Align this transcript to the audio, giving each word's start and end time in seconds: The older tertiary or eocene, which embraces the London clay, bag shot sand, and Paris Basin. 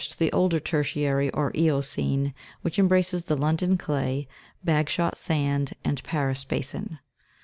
The 0.17 0.31
older 0.31 0.59
tertiary 0.59 1.29
or 1.29 1.51
eocene, 1.55 2.33
which 2.63 2.79
embraces 2.79 3.25
the 3.25 3.35
London 3.35 3.77
clay, 3.77 4.27
bag 4.63 4.89
shot 4.89 5.15
sand, 5.15 5.73
and 5.85 6.03
Paris 6.03 6.43
Basin. 6.43 6.97